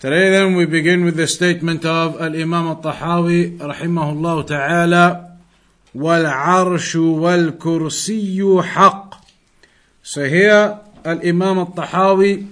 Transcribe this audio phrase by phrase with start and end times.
[0.00, 5.38] Today then we begin with the statement of Al-Imam Al-Tahawi rahimahullah ta'ala
[5.96, 9.14] وَالْعَرْشُ وَالْكُرْسِيُّ حَقٌّ
[10.02, 12.46] So here Al-Imam Al-Tahawi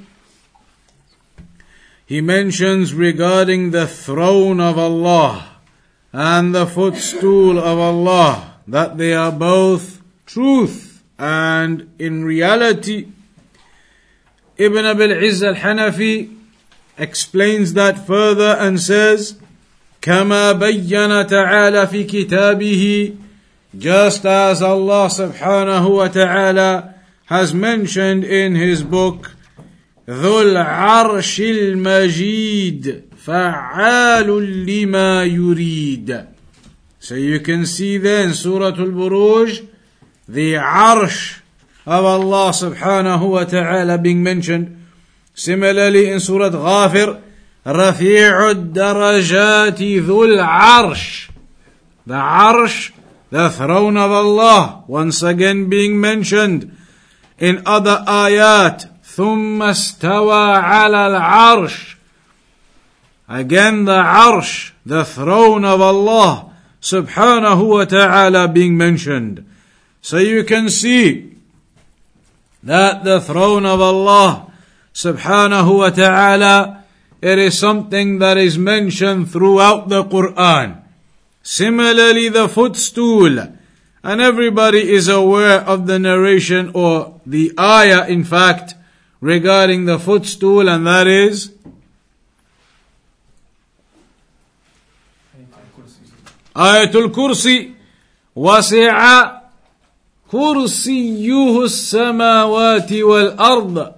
[2.06, 5.58] he mentions regarding the throne of Allah
[6.12, 13.08] and the footstool of Allah that they are both truth and in reality
[14.56, 16.37] Ibn Abil Izz al-Hanafi
[16.98, 19.36] explains that further and says,
[20.02, 23.16] كما بين تعالى في كتابه
[23.76, 26.94] just as Allah subhanahu wa ta'ala
[27.26, 29.30] has mentioned in his book
[30.08, 36.26] ذو العرش المجيد فعال لما يريد
[37.00, 39.66] So you can see there in Surah Al-Buruj
[40.28, 41.40] the arsh
[41.86, 44.77] of Allah subhanahu wa ta'ala being mentioned
[45.33, 47.21] Similarly in Surah Ghafir,
[47.67, 51.29] رفيع الدرجات ذو العرش.
[52.07, 52.91] The arsh,
[53.29, 56.75] the throne of Allah, once again being mentioned
[57.37, 58.87] in other ayat.
[59.03, 61.95] ثم استوى على العرش.
[63.27, 69.45] Again the arsh, the throne of Allah, subhanahu wa ta'ala being mentioned.
[70.01, 71.35] So you can see
[72.63, 74.48] that the throne of Allah
[74.98, 76.84] subhanahu wa ta'ala,
[77.20, 80.82] it is something that is mentioned throughout the Quran.
[81.42, 83.38] Similarly, the footstool,
[84.02, 88.74] and everybody is aware of the narration or the ayah, in fact,
[89.20, 91.50] regarding the footstool, and that is
[96.54, 97.74] Ayatul Kursi
[98.36, 99.30] وسع
[100.30, 103.94] كرسيه السماوات والأرض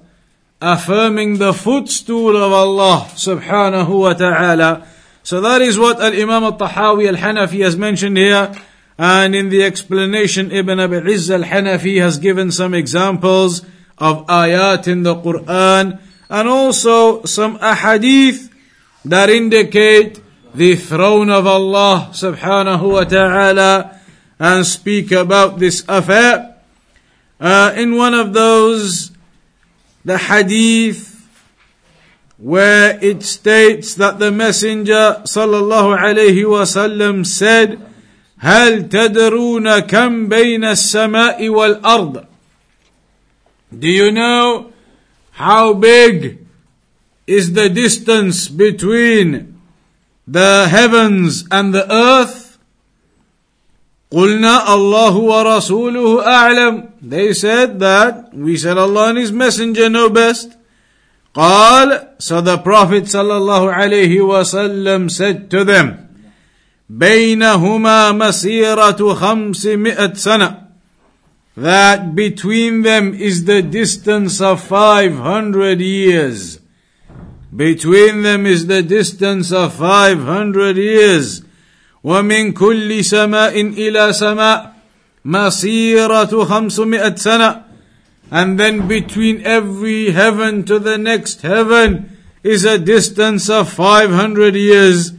[0.62, 4.88] affirming the footstool of Allah subhanahu wa ta'ala.
[5.24, 8.54] So that is what Al-Imam Al-Tahawi Al-Hanafi has mentioned here.
[8.98, 13.66] And in the explanation, Ibn Abi Izz Al-Hanafi has given some examples
[13.98, 18.50] of ayat in the Quran and also some ahadith
[19.06, 20.22] that indicate
[20.54, 24.00] the throne of Allah subhanahu wa ta'ala
[24.40, 26.56] and speak about this affair.
[27.40, 29.12] Uh, in one of those
[30.05, 31.29] the hadith
[32.39, 37.81] where it states that the messenger sallallahu alayhi wasallam said
[38.39, 42.27] هل تدرون كم بين السماء والأرض
[43.79, 44.73] Do you know
[45.33, 46.47] how big
[47.27, 49.61] is the distance between
[50.27, 52.40] the heavens and the earth?
[54.11, 60.57] قلنا الله ورسوله أعلم They said that we said Allah and His Messenger know best.
[61.35, 66.09] قال So the Prophet صلى الله عليه وسلم said to them
[66.89, 70.67] بينهما مسيرة خمسمائة سنة
[71.57, 76.61] That between them is the distance of 500 years.
[77.55, 81.43] Between them is the distance of 500 years.
[82.04, 84.74] ومن كل سماء إلى سماء
[85.26, 87.64] مسيرة خمسمائة سنة.
[88.32, 95.14] And then between every heaven to the next heaven is a distance of 500 years.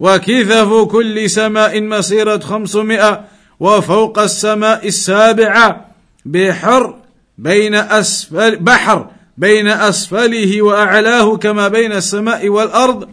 [0.00, 3.24] وكثف كل سماء مسيرة خمسمائة.
[3.60, 5.86] وفوق السماء السابعة
[6.24, 6.94] بحر
[7.38, 13.08] بين أسفل بحر بين أسفله وأعلاه كما بين السماء والأرض.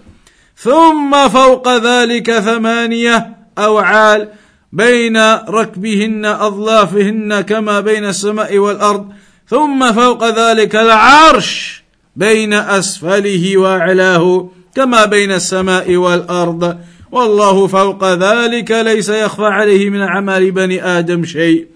[0.57, 4.27] ثم فوق ذلك ثمانية أوعال
[4.73, 5.17] بين
[5.49, 9.13] ركبهن أظلافهن كما بين السماء والأرض
[9.47, 11.83] ثم فوق ذلك العرش
[12.15, 16.77] بين أسفله وأعلاه كما بين السماء والأرض.
[17.11, 21.67] والله فوق ذلك ليس يخفى عليه من أعمال بني آدم شيء.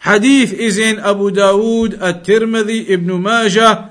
[0.00, 3.89] حديث إذن أبو داود الترمذي ابن ماجه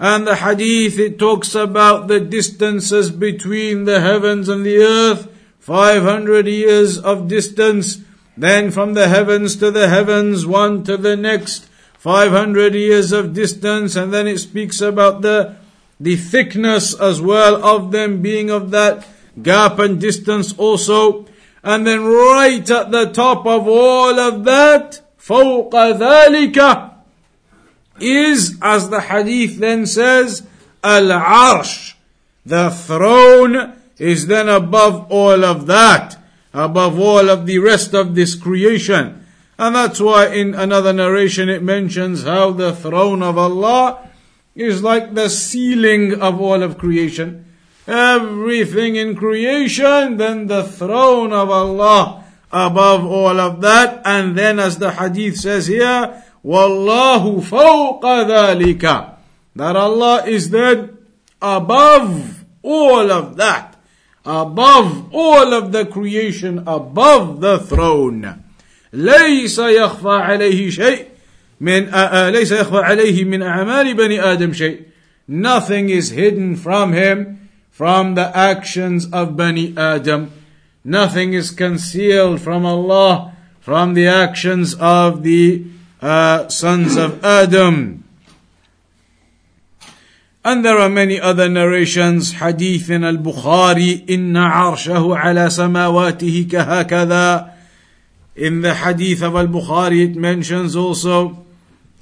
[0.00, 5.28] And the hadith, it talks about the distances between the heavens and the earth.
[5.60, 7.98] 500 years of distance.
[8.36, 11.68] Then from the heavens to the heavens, one to the next.
[11.98, 13.96] 500 years of distance.
[13.96, 15.56] And then it speaks about the,
[15.98, 19.06] the thickness as well of them being of that
[19.42, 21.26] gap and distance also.
[21.64, 26.89] And then right at the top of all of that, فوق ذلك
[28.01, 30.45] is, as the hadith then says,
[30.83, 31.93] al-arsh.
[32.45, 36.17] The throne is then above all of that,
[36.53, 39.25] above all of the rest of this creation.
[39.57, 44.09] And that's why in another narration it mentions how the throne of Allah
[44.55, 47.45] is like the ceiling of all of creation.
[47.87, 54.01] Everything in creation, then the throne of Allah above all of that.
[54.03, 59.14] And then as the hadith says here, Wallahu fawqa dhalika.
[59.56, 60.98] That Allah is then
[61.40, 63.76] above all of that.
[64.24, 68.42] Above all of the creation, above the throne.
[68.92, 71.04] ليس يخفى عليه شيء
[71.60, 71.90] من
[72.32, 74.80] ليس يخفى عليه من أعمال بني آدم شيء.
[75.28, 80.30] Nothing is hidden from him from the actions of Bani Adam.
[80.84, 85.64] Nothing is concealed from Allah from the actions of the
[86.00, 88.04] uh, sons of Adam.
[90.44, 97.50] And there are many other narrations, hadith in al-Bukhari, إن عرشه على سماواته كهكذا.
[98.36, 101.44] In the hadith of al-Bukhari it mentions also,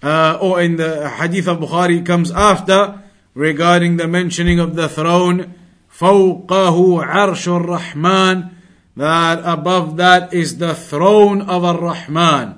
[0.03, 3.01] uh, or in the hadith of Bukhari comes after,
[3.35, 5.55] regarding the mentioning of the throne,
[5.99, 8.51] فوقه عرش الرحمن,
[8.97, 12.58] that above that is the throne of Ar-Rahman.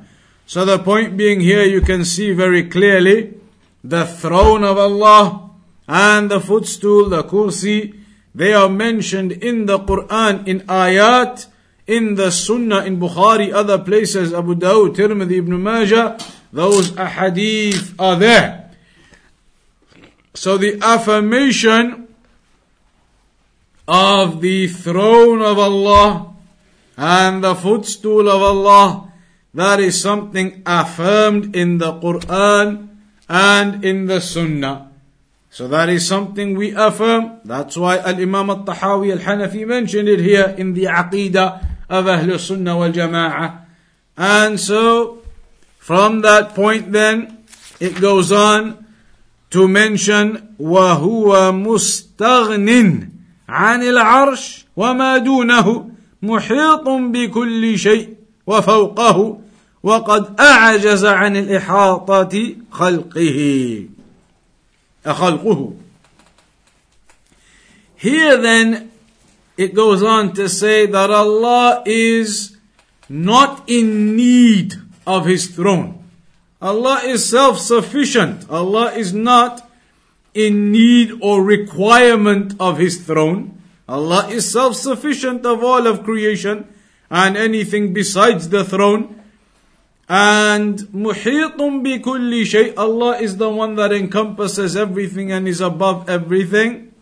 [0.51, 3.35] So the point being here, you can see very clearly
[3.85, 5.49] the throne of Allah
[5.87, 7.95] and the footstool, the kursi,
[8.35, 11.47] they are mentioned in the Quran in ayat,
[11.87, 16.17] in the Sunnah, in Bukhari, other places, Abu Dawud, Tirmidhi, Ibn Majah,
[16.51, 18.71] those ahadith are there.
[20.33, 22.09] So the affirmation
[23.87, 26.35] of the throne of Allah
[26.97, 29.10] and the footstool of Allah
[29.54, 32.88] that is something affirmed in the Quran
[33.28, 34.92] and in the Sunnah.
[35.50, 37.40] So that is something we affirm.
[37.44, 42.04] That's why Al Imam Al Tahawi Al Hanafi mentioned it here in the Aqidah of
[42.04, 43.64] Ahlul Sunnah wal Jama'ah.
[44.18, 45.22] And so,
[45.78, 47.44] from that point then,
[47.80, 48.84] it goes on
[49.50, 53.08] to mention وهو مستغن
[53.48, 55.90] عن العرش وما دونه
[56.22, 58.16] محيط بكل شيء
[58.47, 59.41] وفوقه
[59.83, 63.85] وقد أعجز عن الإحاطة خلقه
[65.05, 65.73] خلقه
[67.95, 68.91] Here then
[69.57, 72.57] it goes on to say that Allah is
[73.07, 74.73] not in need
[75.05, 76.03] of His throne.
[76.61, 78.49] Allah is self-sufficient.
[78.49, 79.69] Allah is not
[80.33, 83.61] in need or requirement of His throne.
[83.87, 86.67] Allah is self-sufficient of all of creation
[87.10, 89.22] and anything besides the throne.
[90.08, 92.74] And muhitun bi kulli shay.
[92.74, 96.92] Allah is the one that encompasses everything and is above everything.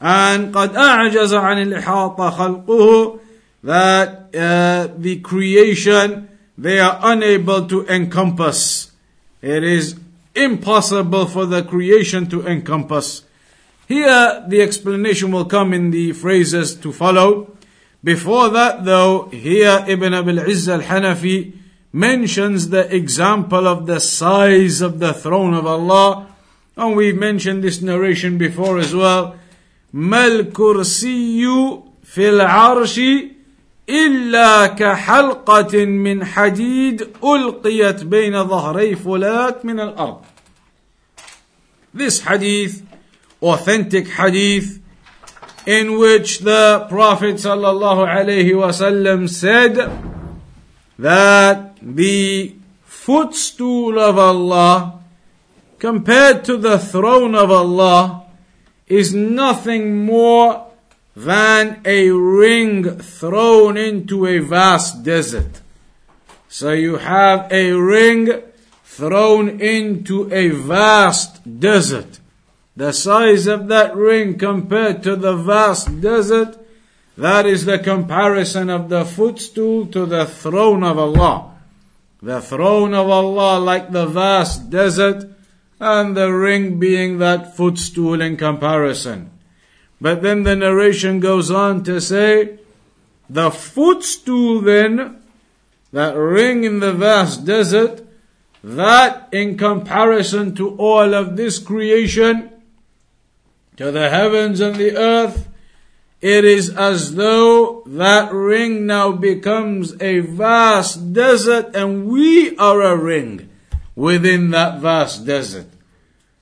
[0.00, 3.20] And قد أعجز عن الإحاطة خلقه
[3.62, 8.92] that uh, the creation they are unable to encompass.
[9.42, 9.98] It is
[10.34, 13.24] impossible for the creation to encompass.
[13.88, 17.53] Here the explanation will come in the phrases to follow.
[18.04, 21.52] Before that, though, here Ibn Abil Izz al Hanafi
[21.92, 26.28] mentions the example of the size of the throne of Allah.
[26.76, 29.36] And we've mentioned this narration before as well.
[29.92, 31.44] ما الكرسي
[32.04, 33.00] في العرش
[33.88, 40.22] إلا كحلقة من حديد ألقيت بين ظهري فلات من الأرض.
[41.92, 42.82] This hadith,
[43.42, 44.80] authentic hadith,
[45.65, 49.75] in which the Prophet ﷺ said
[50.99, 55.03] that the footstool of Allah
[55.79, 58.25] compared to the throne of Allah
[58.87, 60.67] is nothing more
[61.15, 65.61] than a ring thrown into a vast desert.
[66.49, 68.41] So you have a ring
[68.83, 72.19] thrown into a vast desert.
[72.75, 76.57] The size of that ring compared to the vast desert,
[77.17, 81.55] that is the comparison of the footstool to the throne of Allah.
[82.21, 85.29] The throne of Allah like the vast desert,
[85.79, 89.29] and the ring being that footstool in comparison.
[90.01, 92.59] But then the narration goes on to say,
[93.29, 95.21] the footstool then,
[95.91, 98.05] that ring in the vast desert,
[98.63, 102.51] that in comparison to all of this creation,
[103.77, 105.49] to the heavens and the earth
[106.25, 112.97] it is as though that ring now becomes a vast desert and we are a
[112.97, 113.47] ring
[113.95, 115.67] within that vast desert.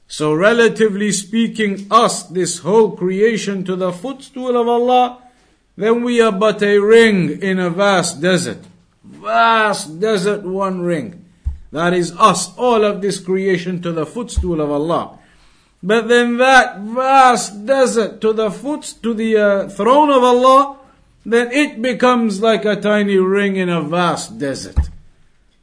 [0.08, 5.22] So relatively speaking, us, this whole creation to the footstool of Allah,
[5.75, 8.60] then we are but a ring in a vast desert.
[9.04, 11.25] Vast desert, one ring.
[11.74, 15.20] That is us, all of this creation to the footstool of Allah.
[15.84, 20.78] But then that vast desert to the foot, to the uh, throne of Allah,
[21.25, 24.78] then it becomes like a tiny ring in a vast desert.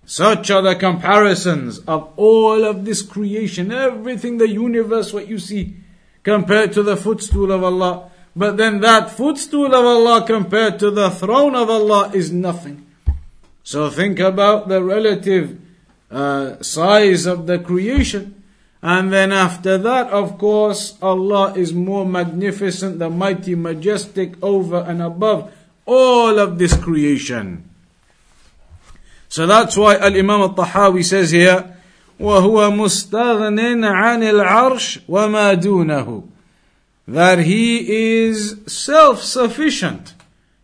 [0.04, 5.76] Such are the comparisons of all of this creation, everything, the universe, what you see,
[6.22, 8.10] compared to the footstool of Allah.
[8.36, 12.86] But then that footstool of Allah compared to the throne of Allah is nothing.
[13.62, 15.58] So think about the relative
[16.10, 18.39] uh, size of the creation.
[18.81, 25.01] And then after that, of course, Allah is more magnificent, the mighty, majestic, over and
[25.01, 25.51] above
[25.85, 27.67] all of this creation.
[29.27, 31.75] So that's why Al-Imam Al-Tahawi says here,
[32.19, 36.23] وهو مستغن عن العرش وما دونه
[37.07, 40.13] that he is self-sufficient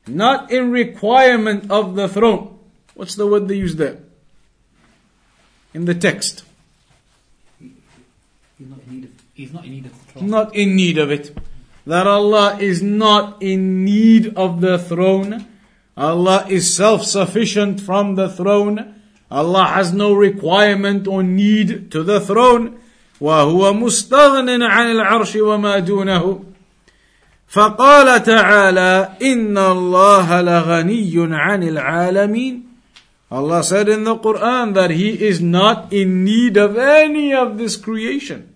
[0.08, 2.58] not in requirement of the throne
[2.96, 4.00] what's the word they use there
[5.74, 6.44] in the text
[9.36, 10.30] he's not in need of the throne.
[10.30, 11.38] not in need of it.
[11.86, 15.48] That Allah is not in need of the throne.
[15.98, 18.96] Allah is self-sufficient from the throne.
[19.30, 22.78] Allah has no requirement or need to the throne.
[23.22, 26.44] وهو مستغن عن العرش وما دونه
[27.48, 32.64] فقال تعالى إن الله لغني عن العالمين
[33.32, 37.78] Allah said in the Quran that He is not in need of any of this
[37.78, 38.54] creation.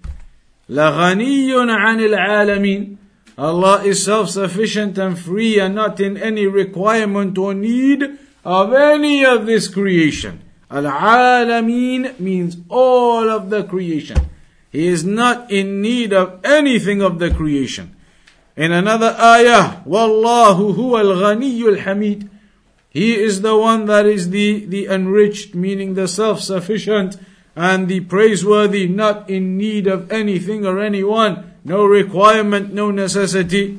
[0.69, 2.97] لَغَنِيٌّ عَنِ الْعَالَمِينَ
[3.37, 8.03] Allah is self-sufficient and free and not in any requirement or need
[8.45, 10.41] of any of this creation.
[10.71, 14.17] Al-Alameen means all of the creation.
[14.71, 17.95] He is not in need of anything of the creation.
[18.55, 22.29] In another ayah, وَاللَّهُ هُوَ الْغَنِيُّ الْحَمِيدُ
[22.95, 27.17] he is the one that is the, the enriched, meaning the self-sufficient
[27.55, 33.77] and the praiseworthy, not in need of anything or anyone, no requirement, no necessity.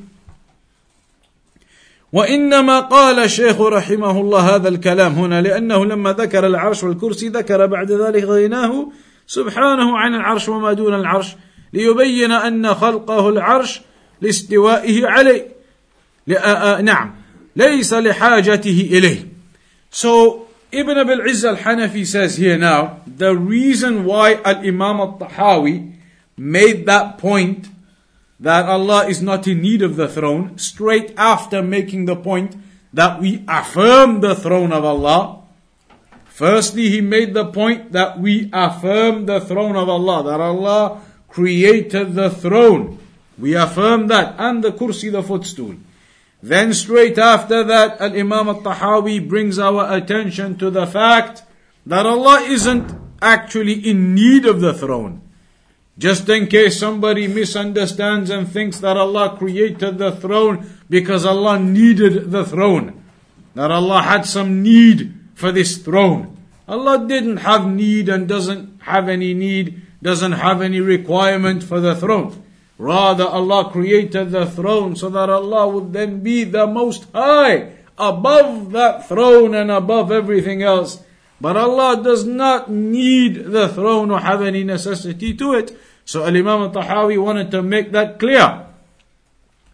[2.12, 7.92] وإنما قال الشيخ رحمه الله هذا الكلام هنا لأنه لما ذكر العرش والكرسي ذكر بعد
[7.92, 8.92] ذلك غناه
[9.26, 11.36] سبحانه عن العرش وما دون العرش
[11.72, 13.80] ليبين أن خلقه العرش
[14.20, 15.46] لاستوائه عليه
[16.82, 17.14] نعم
[17.56, 19.28] ليس لحاجته إليه.
[19.90, 25.95] So Ibn Abil Izz al-Hanafi says here now, the reason why Al-Imam al-Tahawi
[26.37, 27.67] made that point
[28.39, 32.55] that Allah is not in need of the throne, straight after making the point
[32.93, 35.41] that we affirm the throne of Allah.
[36.25, 42.15] Firstly, he made the point that we affirm the throne of Allah, that Allah created
[42.15, 42.97] the throne.
[43.37, 45.75] We affirm that, and the kursi, the footstool.
[46.41, 51.43] Then straight after that, Al-Imam al-Tahawi brings our attention to the fact
[51.85, 55.21] that Allah isn't actually in need of the throne.
[55.97, 62.31] Just in case somebody misunderstands and thinks that Allah created the throne because Allah needed
[62.31, 63.03] the throne.
[63.53, 66.37] That Allah had some need for this throne.
[66.67, 71.95] Allah didn't have need and doesn't have any need, doesn't have any requirement for the
[71.95, 72.41] throne.
[72.77, 78.71] Rather, Allah created the throne so that Allah would then be the most high, above
[78.71, 81.03] that throne and above everything else.
[81.39, 85.77] But Allah does not need the throne or have any necessity to it.
[86.05, 88.65] So Imam al-Tahawi wanted to make that clear.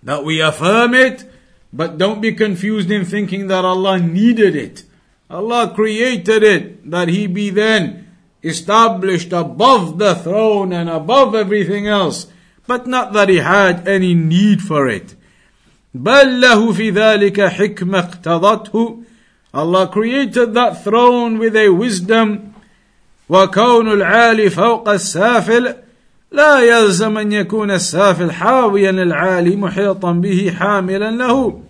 [0.04, 1.26] That we affirm it,
[1.72, 4.84] but don't be confused in thinking that Allah needed it.
[5.30, 8.08] Allah created it, that He be then
[8.44, 12.28] established above the throne and above everything else
[12.67, 15.15] but not that he had any need for it.
[15.95, 19.03] بل له في ذلك حكمة اقتضته
[19.55, 22.55] Allah created that throne with a wisdom
[23.29, 25.75] وكون العالي فوق السافل
[26.33, 31.63] لا يلزم أن يكون السافل حاويا للعالي محيطا به حاملا له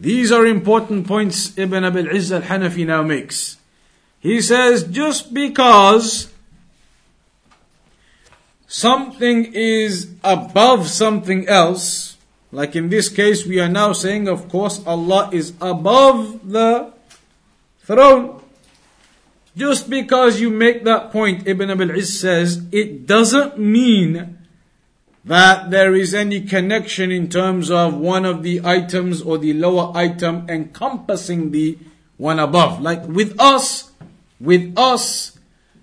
[0.00, 3.56] These are important points Ibn Abil Izz al-Hanafi now makes.
[4.20, 6.28] He says, just because
[8.73, 12.17] something is above something else,
[12.51, 16.91] like in this case, we are now saying, of course, Allah is above the
[17.81, 18.41] throne.
[19.55, 24.39] Just because you make that point, Ibn Abil Izz says, it doesn't mean
[25.23, 29.95] that there is any connection in terms of one of the items or the lower
[29.95, 31.77] item encompassing the
[32.17, 32.81] one above.
[32.81, 33.91] Like with us,
[34.39, 35.37] with us,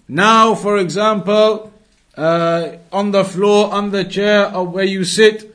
[0.08, 1.72] now for example,
[2.20, 5.54] uh, on the floor, on the chair, or where you sit,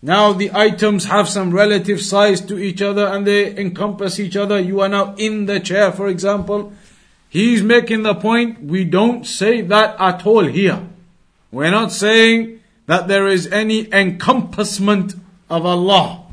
[0.00, 4.58] now the items have some relative size to each other and they encompass each other.
[4.58, 6.72] You are now in the chair, for example.
[7.28, 10.88] He's making the point, we don't say that at all here.
[11.50, 15.14] We're not saying that there is any encompassment
[15.50, 16.24] of Allah.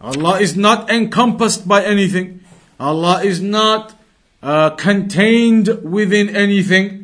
[0.00, 2.44] Allah is not encompassed by anything.
[2.78, 3.94] Allah is not
[4.40, 7.03] uh, contained within anything.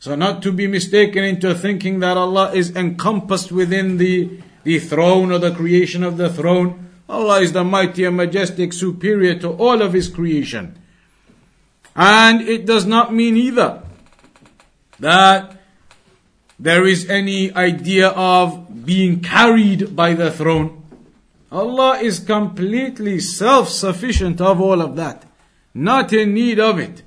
[0.00, 4.30] So not to be mistaken into thinking that Allah is encompassed within the,
[4.62, 6.90] the throne or the creation of the throne.
[7.08, 10.78] Allah is the mighty and majestic superior to all of His creation.
[11.96, 13.82] And it does not mean either
[15.00, 15.56] that
[16.58, 20.82] there is any idea of being carried by the throne.
[21.50, 25.24] Allah is completely self-sufficient of all of that,
[25.72, 27.02] not in need of it.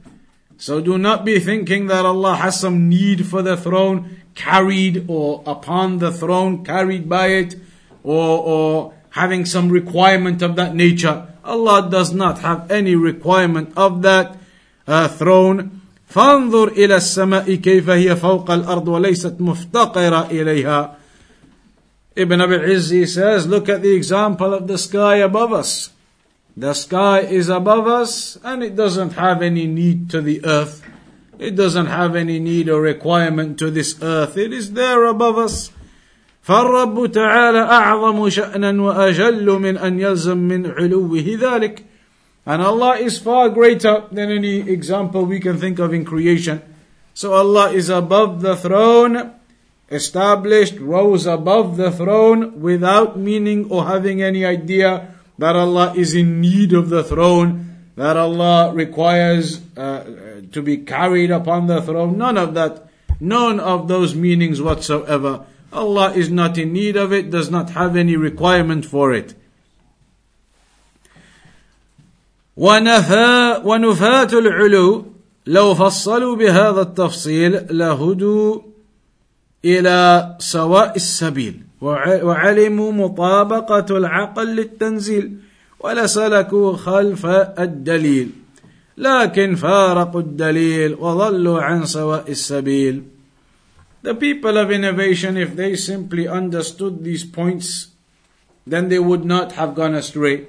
[0.61, 5.43] So do not be thinking that Allah has some need for the throne, carried or
[5.47, 7.57] upon the throne, carried by it,
[8.03, 11.27] or, or having some requirement of that nature.
[11.45, 14.37] Allah does not have any requirement of that
[14.87, 15.81] uh, throne.
[16.09, 20.97] فانظر إلى السماء كيف هي فوق الأرض وليست مفتقرة إليها
[22.17, 25.91] Ibn Abi Izzi says, look at the example of the sky above us.
[26.57, 30.83] The sky is above us and it doesn't have any need to the earth.
[31.39, 34.39] It doesn't have any need or requirement to this earth.
[34.39, 35.71] It is there above us.
[36.47, 41.83] فالرب تعالى أعظم شأنا وأجل من أن يلزم من علوه ذلك.
[42.47, 46.63] And Allah is far greater than any example we can think of in creation.
[47.13, 49.33] So Allah is above the throne,
[49.91, 55.09] established, rose above the throne without meaning or having any idea
[55.41, 60.05] that Allah is in need of the throne, that Allah requires uh,
[60.53, 62.19] to be carried upon the throne.
[62.19, 62.89] None of that,
[63.21, 65.45] none of those meanings whatsoever.
[65.73, 69.35] Allah is not in need of it, does not have any requirement for it.
[72.57, 75.05] ونفى ونفاة العلو
[75.47, 78.61] لو فصلوا بهذا التفصيل لهدوا
[79.65, 85.38] إلى سواء السبيل وعلموا مطابقة العقل للتنزيل
[85.80, 87.26] ولسلكوا خلف
[87.60, 88.30] الدليل
[88.98, 93.04] لكن فارقوا الدليل وظلوا عن سواء السبيل
[94.04, 97.90] The people of innovation, if they simply understood these points,
[98.66, 100.48] then they would not have gone astray.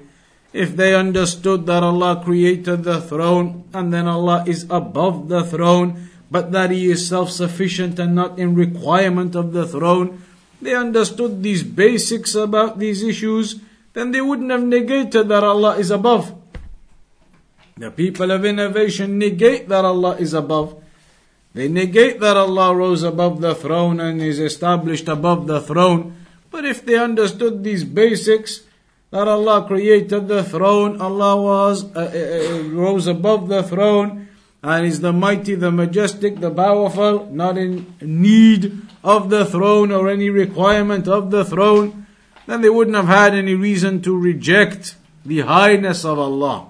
[0.53, 6.11] if they understood that Allah created the throne and then Allah is above the throne,
[6.31, 10.23] but that He is self sufficient and not in requirement of the throne,
[10.62, 13.61] they understood these basics about these issues,
[13.92, 16.35] then they wouldn't have negated that Allah is above.
[17.77, 20.83] The people of innovation negate that Allah is above.
[21.55, 26.16] They negate that Allah rose above the throne and is established above the throne.
[26.51, 28.62] But if they understood these basics,
[29.12, 34.29] that Allah created the throne, Allah was uh, uh, uh, rose above the throne
[34.62, 38.72] and is the mighty, the majestic, the powerful, not in need
[39.03, 42.07] of the throne or any requirement of the throne,
[42.47, 46.69] then they wouldn't have had any reason to reject the highness of Allah.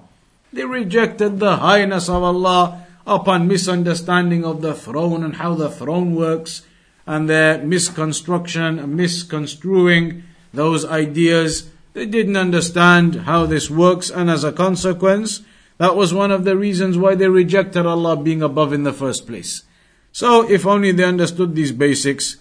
[0.51, 6.15] They rejected the highness of Allah upon misunderstanding of the throne and how the throne
[6.15, 6.63] works
[7.05, 14.51] and their misconstruction, misconstruing those ideas they didn't understand how this works, and as a
[14.51, 15.41] consequence,
[15.77, 19.27] that was one of the reasons why they rejected Allah being above in the first
[19.27, 19.63] place.
[20.12, 22.36] So, if only they understood these basics.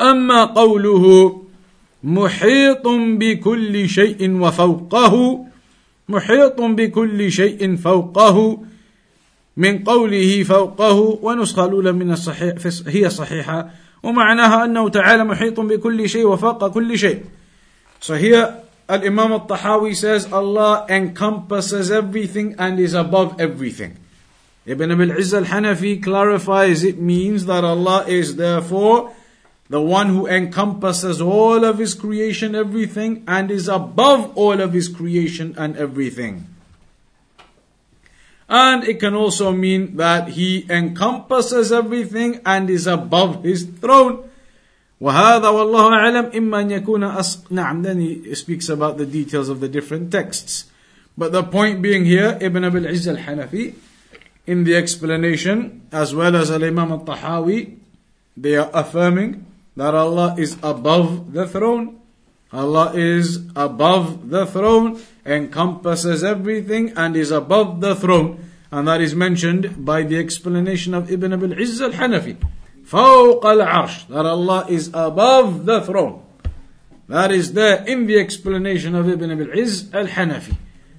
[0.00, 1.04] أما قوله
[2.04, 2.86] محيط
[3.20, 5.14] بكل شيء وفوقه
[6.08, 8.36] محيط بكل شيء فوقه
[9.56, 12.54] من قوله فوقه ونسخة الأولى من الصحيح
[12.86, 13.70] هي صحيحة
[14.02, 17.20] ومعناها أنه تعالى محيط بكل شيء وفوق كل شيء
[18.00, 23.94] So here Al Imam al Tahawi says Allah encompasses everything and is above everything.
[24.66, 29.12] Ibn Abil Izz al Hanafi clarifies it means that Allah is therefore
[29.68, 34.88] the one who encompasses all of His creation, everything, and is above all of His
[34.88, 36.46] creation and everything.
[38.48, 44.28] And it can also mean that He encompasses everything and is above His throne.
[45.00, 47.50] وهذا والله أعلم إما أن يكون أص...
[47.50, 50.66] نعم then he speaks about the details of the different texts
[51.16, 53.74] but the point being here Ibn Abil Izz al-Hanafi
[54.46, 57.80] in the explanation as well as Al-Imam al-Tahawi
[58.36, 59.44] they are affirming
[59.76, 62.00] that Allah is above the throne.
[62.52, 68.44] Allah is above the throne, encompasses everything, and is above the throne.
[68.72, 72.36] And that is mentioned by the explanation of Ibn Abil Izz al Hanafi.
[72.86, 76.22] فوق العرش that Allah is above the throne.
[77.08, 80.56] That is there in the explanation of Ibn Abil Izz al Hanafi.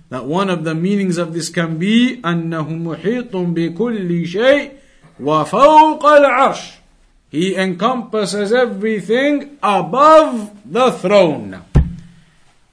[0.10, 4.72] That one of the meanings of this can be أنه محيط بكل شيء
[5.20, 6.60] وفوق العرش.
[7.32, 11.62] He encompasses everything above the throne.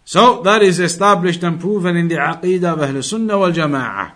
[0.05, 4.12] So that is established and proven in the Aqidah of Ahl Sunnah wal Jama'ah.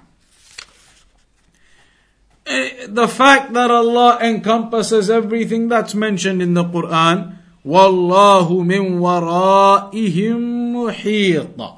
[2.46, 10.40] Eh, the fact that Allah encompasses everything that's mentioned in the Quran, وَاللَّهُ مِن وَرَائِهِم
[10.74, 11.75] مُحِيطًا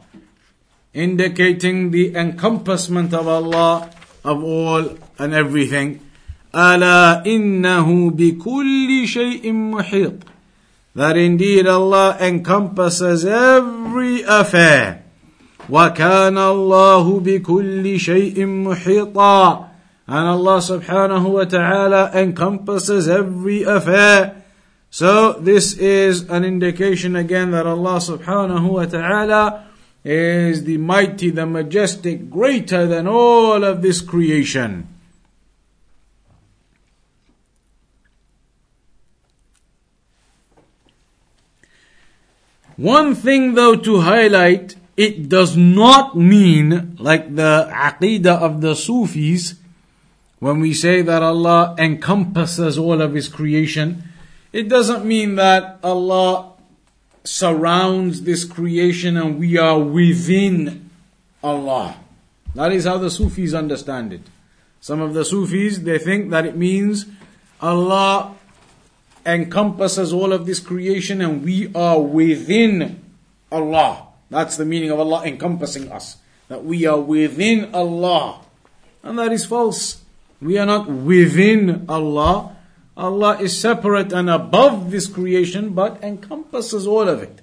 [0.93, 3.91] indicating the encompassment of Allah
[4.25, 6.01] of all and everything.
[6.55, 10.13] ألا إنه بكل شيء محيط
[10.95, 15.03] that indeed Allah encompasses every affair
[15.69, 19.69] وكان الله بكل شيء محيطا
[20.07, 24.45] and Allah subhanahu wa ta'ala encompasses every affair
[24.91, 29.65] so this is an indication again that Allah subhanahu wa ta'ala
[30.04, 34.88] is the mighty, the majestic, greater than all of this creation.
[42.78, 49.56] One thing though to highlight, it does not mean like the aqidah of the Sufis,
[50.40, 54.04] when we say that Allah encompasses all of His creation,
[54.54, 56.54] it doesn't mean that Allah
[57.30, 60.90] surrounds this creation and we are within
[61.44, 61.96] Allah.
[62.56, 64.22] That is how the Sufis understand it.
[64.82, 67.06] Some of the Sufis, they think that it means
[67.62, 68.34] Allah
[69.28, 73.00] encompasses all of this creation and we are within
[73.52, 74.08] Allah.
[74.32, 76.18] That's the meaning of Allah encompassing us.
[76.48, 78.42] That we are within Allah.
[79.04, 80.02] And that is false.
[80.42, 82.56] We are not within Allah.
[82.99, 87.41] Allah is separate and above this creation but encompasses all of it.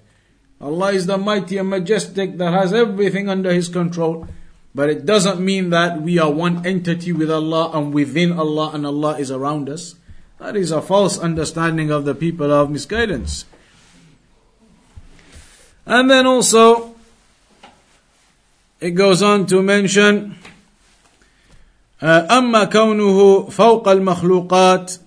[0.61, 4.27] Allah is the mighty and majestic that has everything under His control.
[4.73, 8.85] But it doesn't mean that we are one entity with Allah and within Allah and
[8.85, 9.95] Allah is around us.
[10.39, 13.45] That is a false understanding of the people of misguidance.
[15.85, 16.95] And then also,
[18.79, 20.37] it goes on to mention,
[22.01, 24.97] أما كونه فوق المخلوقات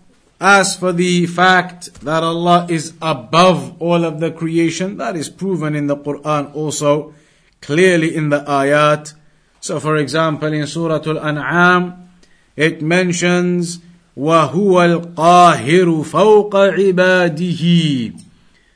[0.41, 5.75] as for the fact that Allah is above all of the creation, that is proven
[5.75, 7.15] in the Quran also,
[7.61, 9.15] clearly in the ayat.
[9.61, 12.11] So for example, in Surah Al-An'am,
[12.57, 13.79] it mentions,
[14.17, 18.23] وَهُوَ الْقَاهِرُ فَوْقَ عِبَادِهِ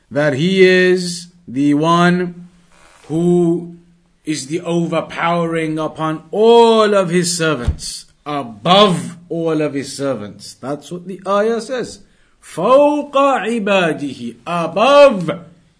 [0.09, 2.49] That He is the one
[3.07, 3.77] who
[4.25, 10.54] is the overpowering upon all of His servants Above all of his servants.
[10.54, 12.00] That's what the ayah says.
[12.40, 15.30] فوق عباده above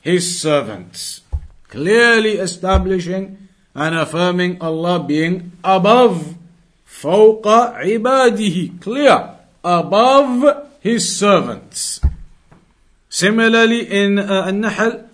[0.00, 1.20] his servants.
[1.68, 6.36] Clearly establishing and affirming Allah being above.
[6.86, 8.80] فوق عباده.
[8.80, 9.30] Clear.
[9.64, 12.00] Above his servants.
[13.08, 15.04] Similarly in uh, An-Nahl,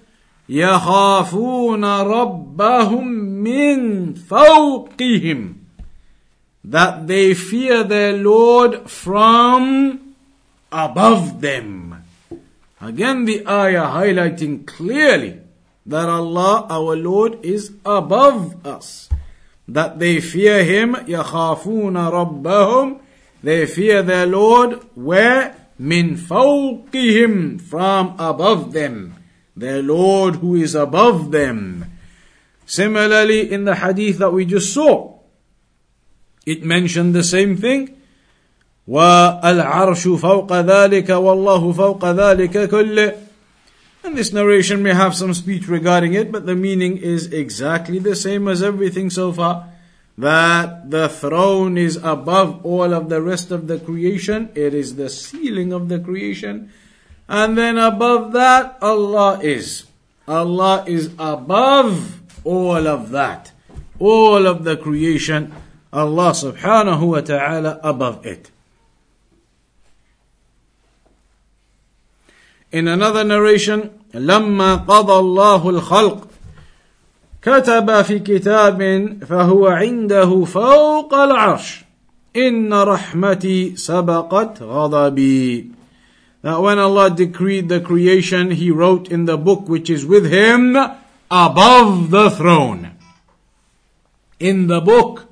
[0.48, 3.08] يخافون ربهم
[3.44, 5.59] من فوقهم
[6.63, 10.15] that they fear their Lord from
[10.71, 12.03] above them.
[12.81, 15.39] Again, the ayah highlighting clearly
[15.85, 19.09] that Allah, our Lord, is above us.
[19.67, 22.99] That they fear Him, يَخَافُونَ رَبَّهُمْ
[23.43, 25.55] They fear their Lord, where?
[25.79, 29.15] مِنْ فَوْقِهِمْ From above them.
[29.55, 31.85] Their Lord who is above them.
[32.65, 35.15] Similarly, in the hadith that we just saw,
[36.45, 37.95] it mentioned the same thing.
[38.87, 43.17] وَالْعَرْشُ فَوْقَ ذَلِكَ وَاللَّهُ فَوْقَ ذَلِكَ كُلِّ
[44.03, 48.15] And this narration may have some speech regarding it, but the meaning is exactly the
[48.15, 49.69] same as everything so far.
[50.17, 54.49] That the throne is above all of the rest of the creation.
[54.53, 56.71] It is the ceiling of the creation.
[57.27, 59.85] And then above that, Allah is.
[60.27, 63.51] Allah is above all of that.
[63.97, 65.51] All of the creation.
[65.93, 68.51] Allah subhanahu wa ta'ala above it.
[72.71, 76.27] In another narration, لما قضى الله الخلق
[77.41, 78.79] كتب في كتاب
[79.27, 81.83] فهو عنده فوق العرش
[82.35, 85.71] إن رحمتي سبقت غضبي
[86.45, 90.77] that when Allah decreed the creation, He wrote in the book which is with Him
[91.31, 92.91] above the throne.
[94.39, 95.25] In the book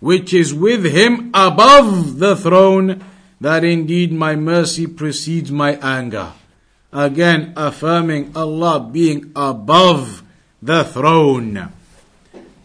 [0.00, 3.04] which is with Him above the throne,
[3.40, 6.32] that indeed my mercy precedes my anger.
[6.92, 10.22] Again, affirming Allah being above
[10.60, 11.72] the throne.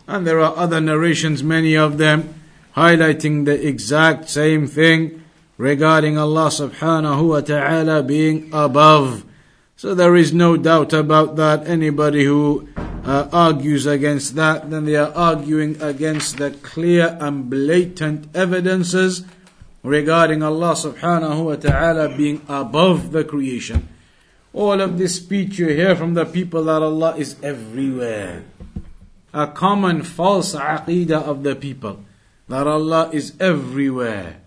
[0.08, 2.34] And there are other narrations, many of them,
[2.76, 5.24] highlighting the exact same thing
[5.58, 9.24] regarding Allah subhanahu wa ta'ala being above.
[9.78, 11.68] So there is no doubt about that.
[11.68, 18.34] Anybody who uh, argues against that, then they are arguing against the clear and blatant
[18.34, 19.26] evidences
[19.84, 23.90] regarding Allah subhanahu wa ta'ala being above the creation.
[24.54, 28.46] All of this speech you hear from the people that Allah is everywhere.
[29.34, 32.00] A common false aqidah of the people
[32.48, 34.40] that Allah is everywhere.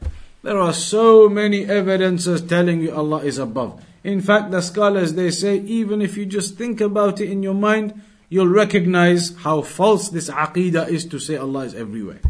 [0.42, 3.84] There are so many evidences telling you Allah is above.
[4.04, 7.54] In fact, the scholars they say even if you just think about it in your
[7.54, 12.20] mind, you'll recognize how false this aqidah is to say Allah is everywhere.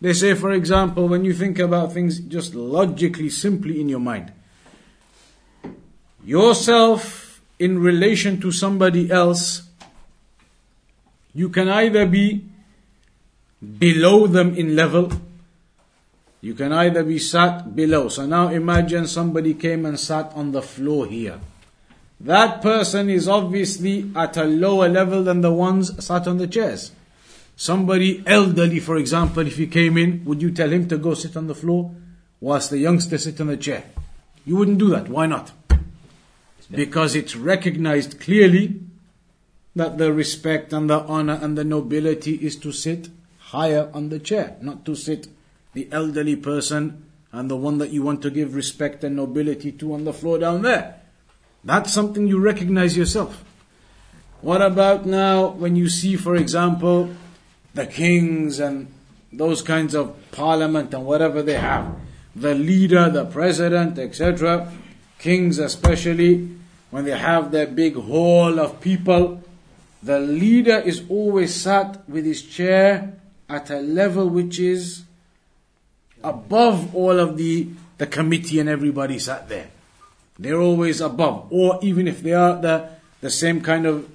[0.00, 4.32] They say, for example, when you think about things just logically, simply in your mind,
[6.24, 9.62] yourself in relation to somebody else,
[11.34, 12.44] you can either be
[13.78, 15.12] below them in level,
[16.40, 18.08] you can either be sat below.
[18.08, 21.38] So now imagine somebody came and sat on the floor here.
[22.20, 26.92] That person is obviously at a lower level than the ones sat on the chairs.
[27.56, 31.36] Somebody elderly, for example, if he came in, would you tell him to go sit
[31.36, 31.94] on the floor
[32.40, 33.84] whilst the youngster sit on the chair?
[34.46, 35.08] You wouldn't do that.
[35.08, 35.52] Why not?
[36.70, 38.80] Because it's recognized clearly
[39.76, 44.18] that the respect and the honor and the nobility is to sit higher on the
[44.18, 45.28] chair, not to sit
[45.72, 49.94] the elderly person and the one that you want to give respect and nobility to
[49.94, 51.00] on the floor down there.
[51.62, 53.44] That's something you recognize yourself.
[54.40, 57.10] What about now when you see, for example,
[57.74, 58.92] the kings and
[59.32, 61.94] those kinds of parliament and whatever they have,
[62.34, 64.72] the leader, the president, etc.,
[65.18, 66.48] kings especially,
[66.90, 69.42] when they have their big hall of people,
[70.02, 75.04] the leader is always sat with his chair at a level which is
[76.22, 79.70] above all of the, the committee and everybody sat there.
[80.38, 81.48] They're always above.
[81.50, 84.08] Or even if they are the, the same kind of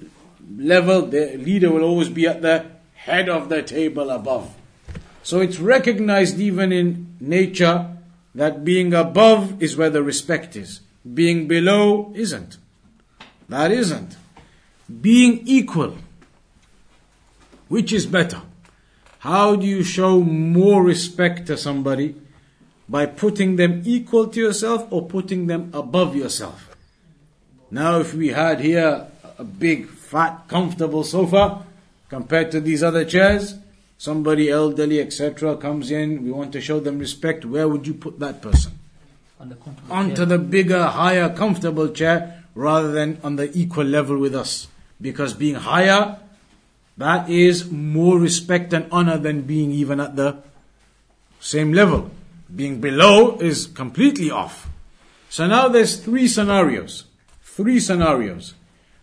[0.56, 4.54] level, the leader will always be at the head of the table above.
[5.22, 7.96] So it's recognized even in nature
[8.34, 10.80] that being above is where the respect is.
[11.14, 12.58] Being below isn't.
[13.48, 14.16] That isn't.
[15.00, 15.96] Being equal.
[17.68, 18.42] Which is better?
[19.26, 22.14] How do you show more respect to somebody?
[22.88, 26.76] By putting them equal to yourself or putting them above yourself.
[27.68, 31.66] Now, if we had here a big, fat, comfortable sofa,
[32.08, 33.56] compared to these other chairs.
[33.98, 37.44] Somebody elderly, etc., comes in, we want to show them respect.
[37.44, 38.78] Where would you put that person?
[39.40, 39.56] On the
[39.90, 44.68] Onto the bigger, higher, comfortable chair rather than on the equal level with us.
[45.00, 46.20] Because being higher,
[46.96, 50.38] that is more respect and honor than being even at the
[51.40, 52.10] same level.
[52.54, 54.68] Being below is completely off.
[55.28, 57.04] So now there's three scenarios.
[57.42, 58.54] Three scenarios.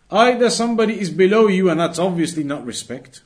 [0.10, 3.22] Either somebody is below you and that's obviously not respect,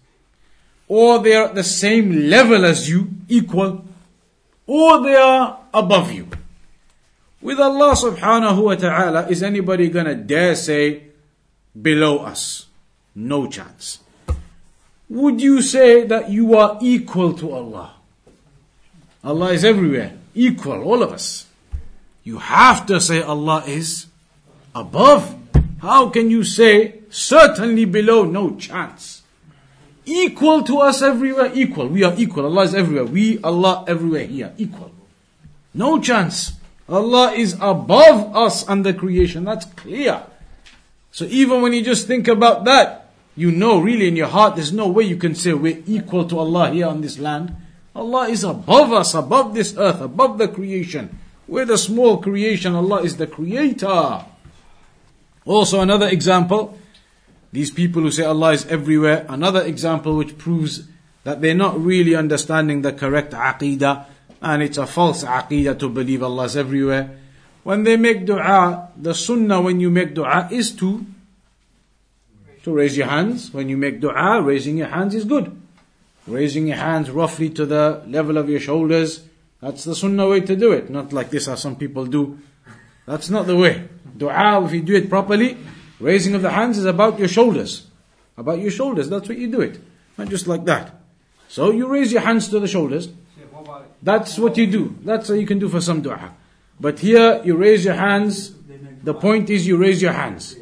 [0.88, 3.84] or they are at the same level as you, equal,
[4.66, 6.28] or they are above you.
[7.42, 11.04] With Allah subhanahu wa ta'ala, is anybody gonna dare say
[11.80, 12.66] below us?
[13.14, 14.00] No chance.
[15.10, 17.94] Would you say that you are equal to Allah?
[19.24, 21.46] Allah is everywhere, equal, all of us.
[22.24, 24.08] You have to say Allah is
[24.76, 25.36] above.
[25.82, 28.26] How can you say certainly below?
[28.26, 29.24] No chance.
[30.06, 31.88] Equal to us everywhere, equal.
[31.88, 32.46] We are equal.
[32.46, 33.06] Allah is everywhere.
[33.06, 34.92] We, Allah, everywhere here, equal.
[35.74, 36.54] No chance.
[36.90, 39.44] Allah is above us and the creation.
[39.44, 40.24] That's clear.
[41.12, 43.07] So even when you just think about that,
[43.38, 46.40] you know really in your heart there's no way you can say we're equal to
[46.40, 47.56] Allah here on this land.
[47.96, 51.18] Allah is above us, above this earth, above the creation.
[51.48, 52.76] We're the small creation.
[52.76, 54.26] Allah is the creator.
[55.46, 56.78] Also, another example,
[57.54, 60.84] these people who say Allah is everywhere, another example which proves
[61.24, 64.06] that they're not really understanding the correct aqidah,
[64.42, 67.18] and it's a false aqidah to believe Allah is everywhere.
[67.64, 71.06] When they make dua, the sunnah when you make dua is to
[72.68, 73.54] to raise your hands.
[73.54, 75.56] When you make dua, raising your hands is good.
[76.28, 79.24] Raising your hands roughly to the level of your shoulders,
[79.62, 80.90] that's the sunnah way to do it.
[80.90, 82.40] Not like this as some people do.
[83.06, 83.88] That's not the way.
[84.18, 85.56] Dua, if you do it properly,
[86.02, 87.88] raising of the hands is about your shoulders.
[88.36, 89.80] About your shoulders, that's what you do it.
[90.18, 90.94] Not just like that.
[91.48, 93.08] So you raise your hands to the shoulders.
[94.04, 94.98] That's what you do.
[95.06, 96.34] That's what you can do for some dua.
[96.82, 98.54] But here you raise your hands.
[99.04, 100.58] The point is you raise your hands.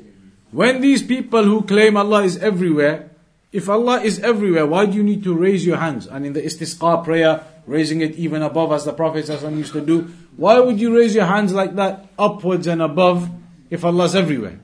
[0.52, 3.10] When these people who claim Allah is everywhere,
[3.52, 6.08] if Allah is everywhere, why do you need to raise your hands?
[6.08, 10.12] And in the istisqa prayer, raising it even above as the Prophet used to do,
[10.38, 13.30] why would you raise your hands like that, upwards and above,
[13.70, 14.60] if Allah's everywhere?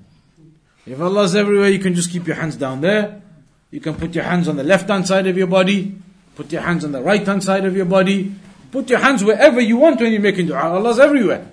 [0.85, 3.21] If Allah's everywhere, you can just keep your hands down there.
[3.69, 5.95] You can put your hands on the left hand side of your body,
[6.35, 8.33] put your hands on the right hand side of your body,
[8.71, 10.63] put your hands wherever you want when you're making dua.
[10.63, 11.50] Allah's everywhere.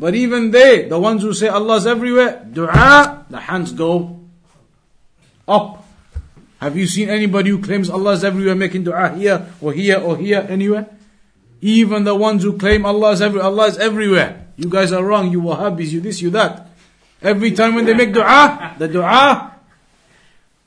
[0.00, 4.18] But even they, the ones who say Allah's everywhere, dua, the hands go
[5.46, 5.84] up.
[6.56, 10.46] Have you seen anybody who claims Allah's everywhere making dua here or here or here
[10.48, 10.88] anywhere?
[11.60, 14.46] Even the ones who claim Allah is everywhere, Allah is everywhere.
[14.56, 16.70] You guys are wrong, you Wahhabis, you this, you that.
[17.20, 19.52] Every time when they make dua, the dua,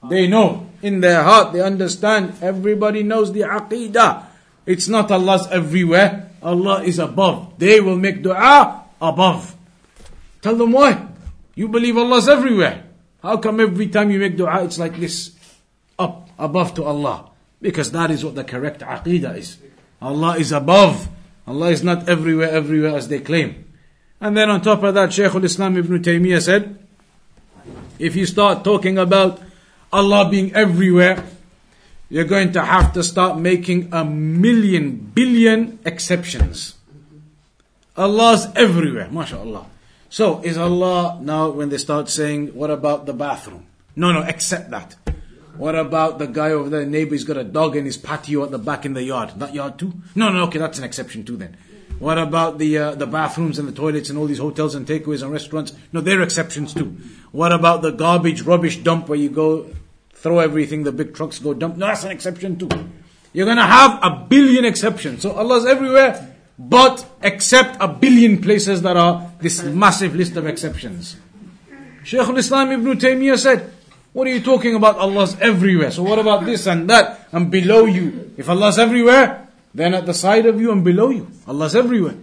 [0.09, 2.37] they know in their heart, they understand.
[2.39, 4.25] Everybody knows the aqidah.
[4.67, 6.29] It's not Allah's everywhere.
[6.43, 7.57] Allah is above.
[7.57, 9.55] They will make dua above.
[10.41, 11.07] Tell them why.
[11.55, 12.83] You believe Allah's everywhere.
[13.21, 15.31] How come every time you make dua, it's like this?
[15.99, 17.29] Up, above to Allah.
[17.61, 19.57] Because that is what the correct aqidah is.
[20.01, 21.07] Allah is above.
[21.47, 23.65] Allah is not everywhere, everywhere as they claim.
[24.19, 26.79] And then on top of that, Shaykh al-Islam ibn Taymiyyah said,
[27.99, 29.39] if you start talking about
[29.91, 31.23] Allah being everywhere,
[32.09, 36.75] you're going to have to start making a million, billion exceptions.
[37.95, 39.67] Allah's everywhere, mashallah.
[40.09, 43.65] So, is Allah now when they start saying, what about the bathroom?
[43.95, 44.95] No, no, accept that.
[45.57, 48.49] What about the guy over there, neighbor, he's got a dog in his patio at
[48.49, 49.33] the back in the yard?
[49.37, 49.93] That yard too?
[50.15, 51.55] No, no, okay, that's an exception too then.
[51.99, 55.21] What about the uh, the bathrooms and the toilets and all these hotels and takeaways
[55.21, 55.73] and restaurants?
[55.91, 56.97] No, they're exceptions too.
[57.31, 59.67] What about the garbage, rubbish dump where you go
[60.15, 61.77] throw everything, the big trucks go dump?
[61.77, 62.69] No, that's an exception too.
[63.31, 65.21] You're gonna have a billion exceptions.
[65.21, 66.32] So Allah's everywhere,
[66.69, 71.17] but except a billion places that are this massive list of exceptions.
[72.03, 73.71] Shaykh al-Islam Ibn Taymiyyah said,
[74.13, 74.97] what are you talking about?
[74.97, 75.91] Allah's everywhere.
[75.91, 78.33] So what about this and that and below you?
[78.37, 81.27] If Allah's everywhere, then at the side of you and below you.
[81.47, 82.15] Allah's everywhere.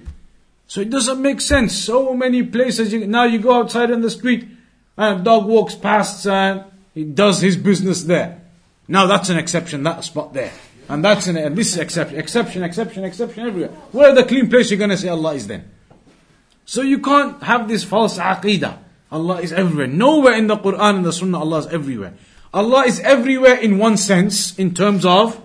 [0.69, 1.77] So it doesn't make sense.
[1.77, 2.93] So many places.
[2.93, 4.47] You, now you go outside in the street
[4.97, 8.41] and a dog walks past and he does his business there.
[8.87, 10.53] Now that's an exception, that spot there.
[10.91, 13.71] And that's an, and this is exception, exception, exception, exception everywhere.
[13.93, 15.71] Where the clean place you're going to say Allah is then?
[16.65, 18.77] So you can't have this false aqidah.
[19.13, 19.87] Allah is everywhere.
[19.87, 22.15] Nowhere in the Quran and the Sunnah Allah is everywhere.
[22.53, 25.41] Allah is everywhere in one sense, in terms of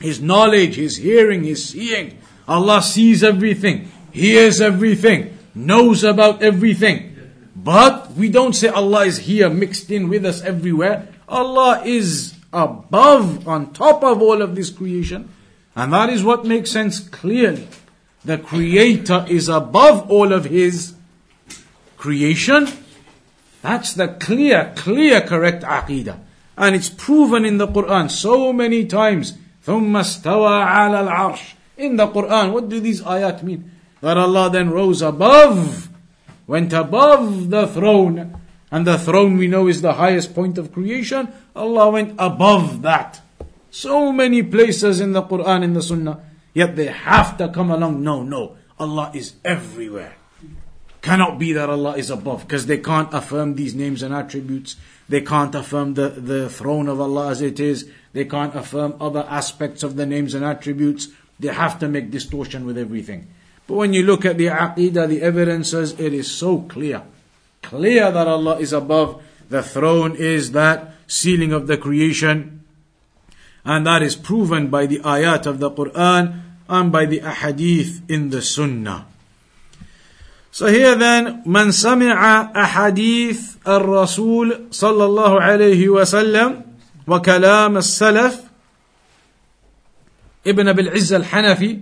[0.00, 2.18] his knowledge, His hearing, His seeing.
[2.46, 7.14] Allah sees everything, hears everything, knows about everything.
[7.54, 11.08] But we don't say Allah is here mixed in with us everywhere.
[11.28, 15.29] Allah is above, on top of all of this creation.
[15.75, 17.67] And that is what makes sense clearly.
[18.23, 20.93] The Creator is above all of His
[21.97, 22.67] creation.
[23.61, 26.19] That's the clear, clear, correct aqidah.
[26.57, 29.33] And it's proven in the Quran so many times.
[29.65, 34.69] ثم استوى على العرش in the Quran what do these ayat mean that Allah then
[34.69, 35.89] rose above
[36.45, 38.35] went above the throne
[38.70, 43.20] and the throne we know is the highest point of creation Allah went above that
[43.70, 46.20] so many places in the Quran in the Sunnah
[46.54, 50.14] yet they have to come along no no Allah is everywhere
[51.00, 54.76] cannot be that Allah is above because they can't affirm these names and attributes
[55.08, 57.90] they can't affirm the, the throne of Allah as it is.
[58.12, 61.08] They can't affirm other aspects of the names and attributes.
[61.40, 63.28] They have to make distortion with everything.
[63.66, 67.02] But when you look at the aqidah, the evidences, it is so clear
[67.61, 69.21] Clear that Allah is above.
[69.49, 72.63] The throne is that ceiling of the creation.
[73.63, 78.29] And that is proven by the ayat of the Quran and by the ahadith in
[78.29, 79.07] the Sunnah.
[80.53, 82.13] So here then, من سمع
[82.53, 86.61] أحاديث الرسول صلى الله عليه وسلم
[87.07, 88.53] وكلام السلف
[90.45, 91.81] Ibn Abil Izz al-Hanafi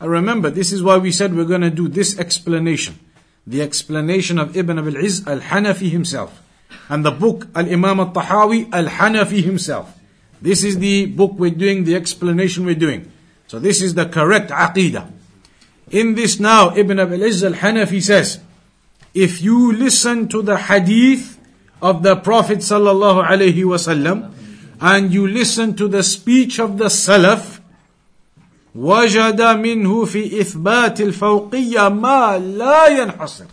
[0.00, 2.98] and remember this is why we said we're going to do this explanation
[3.47, 6.41] the explanation of Ibn Abil Izz al-Hanafi himself.
[6.89, 9.97] And the book Al-Imam al-Tahawi al-Hanafi himself.
[10.41, 13.11] This is the book we're doing the explanation we're doing.
[13.47, 15.11] So this is the correct aqidah.
[15.91, 18.39] In this now, Ibn Abil Izz al-Hanafi says,
[19.13, 21.39] if you listen to the hadith
[21.81, 24.33] of the Prophet sallallahu alaihi wasallam
[24.81, 27.54] and you listen to the speech of the Salaf,
[28.75, 33.45] وجد منه في إثبات الفوقية ما لا ينحصر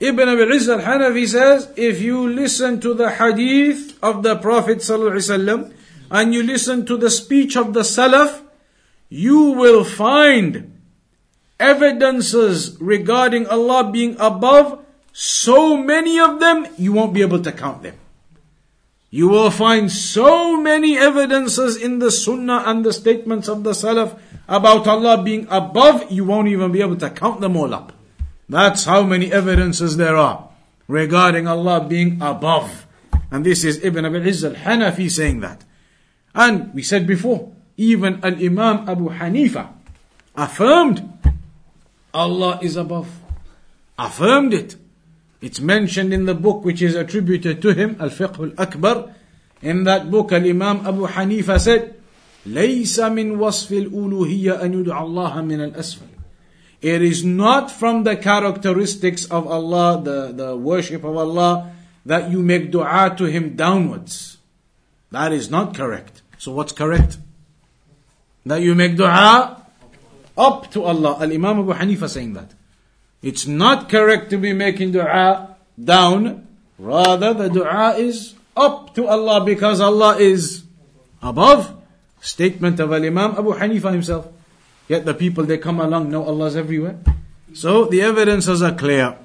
[0.00, 5.72] Ibn Abi Izz al-Hanafi says, if you listen to the hadith of the Prophet ﷺ
[6.08, 8.42] and you listen to the speech of the Salaf,
[9.08, 10.78] you will find
[11.58, 17.82] evidences regarding Allah being above, so many of them, you won't be able to count
[17.82, 17.96] them.
[19.10, 24.18] You will find so many evidences in the Sunnah and the statements of the Salaf
[24.46, 27.92] about Allah being above, you won't even be able to count them all up.
[28.48, 30.48] That's how many evidences there are
[30.88, 32.86] regarding Allah being above.
[33.30, 35.64] And this is Ibn Abi Izz al-Hanafi saying that.
[36.34, 39.68] And we said before, even Al-Imam Abu Hanifa
[40.34, 41.04] affirmed
[42.12, 43.08] Allah is above.
[43.98, 44.76] Affirmed it.
[45.41, 49.13] It's mentioned in the book which is attributed to him, Al-Fiqh al-Akbar.
[49.61, 51.95] In that book, Al-Imam Abu Hanifa said,
[52.45, 56.07] ليس من وصف الألوهية أن يدعى الله من الأسفل.
[56.81, 61.71] It is not from the characteristics of Allah, the, the worship of Allah,
[62.05, 64.37] that you make dua to Him downwards.
[65.11, 66.21] That is not correct.
[66.37, 67.17] So what's correct?
[68.45, 69.63] That you make dua
[70.37, 71.17] up to Allah.
[71.21, 72.51] Al Imam Abu Hanifa saying that.
[73.21, 76.47] It's not correct to be making dua down.
[76.77, 80.63] Rather, the dua is up to Allah because Allah is
[81.21, 81.71] above.
[82.19, 84.27] Statement of Al Imam Abu Hanifa himself.
[84.87, 86.97] Yet the people they come along know Allah's everywhere.
[87.53, 89.17] So the evidences are clear.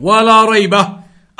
[0.00, 0.74] ولا ريب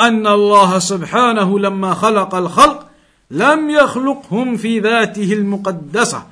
[0.01, 2.89] أن الله سبحانه لما خلق الخلق
[3.31, 6.27] لم يخلقهم في ذاته المقدسة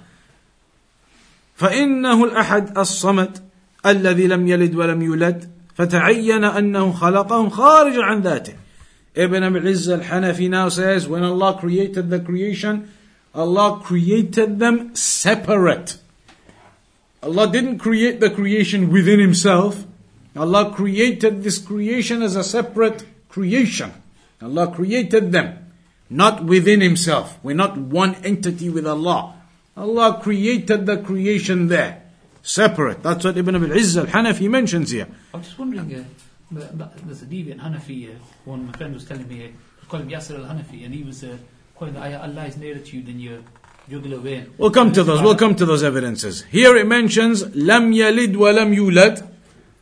[1.57, 3.39] فإنه الأحد الصمد
[3.86, 8.54] الذي لم يلد ولم يولد فتعين أنه خلقهم خارج عن ذاته.
[9.16, 12.88] Ibn Abi Izz al-Hanafi now says when Allah created the creation
[13.34, 15.98] Allah created them separate.
[17.24, 19.86] Allah didn't create the creation within himself.
[20.36, 23.94] Allah created this creation as a separate creation.
[24.42, 25.72] Allah created them
[26.10, 27.38] not within himself.
[27.42, 29.36] We're not one entity with Allah.
[29.78, 32.01] Allah created the creation there
[32.42, 33.04] separate.
[33.04, 35.08] That's what Ibn Abi Izz al-Hanafi mentions here.
[35.34, 36.04] I'm just wondering, uh,
[37.06, 40.38] there's a deviant Hanafi, uh, one my friend was telling me, uh, called him Yasser
[40.39, 41.38] al-Hanafi, and he was uh,
[41.76, 43.39] calling the ayah, Allah is nearer to you than your
[43.89, 44.54] jugular vein.
[44.58, 45.22] We'll come to those.
[45.22, 46.44] We'll come to those evidences.
[46.44, 49.28] Here it mentions lam yalid wa lam yulad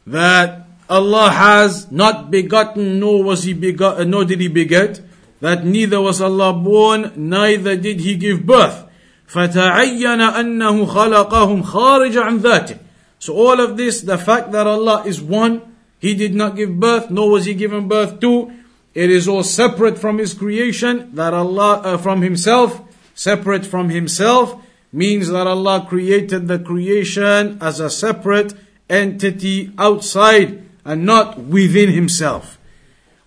[0.08, 5.02] that Allah has not begotten nor was he begot nor did he beget
[5.40, 8.89] that neither was Allah born neither did he give birth
[9.29, 12.77] فتعين أنه خلقهم خارج عن ذاته
[13.19, 15.63] So all of this the fact that Allah is one
[15.99, 18.53] he did not give birth nor was he given birth to
[18.95, 22.81] it is all separate from his creation that Allah uh, from himself
[23.15, 24.61] separate from himself
[24.93, 28.55] means that Allah created the creation as a separate
[28.89, 32.59] entity outside and not within himself.